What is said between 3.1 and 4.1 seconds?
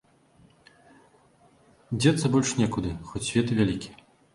хоць свет і вялікі.